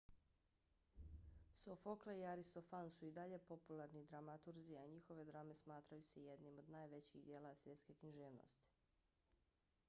[1.63, 6.69] sofokle i aristofan su i dalje popularni dramaturzi a njihove drame smatraju se jednim od
[6.79, 8.67] najvećih djela svjetske književnosti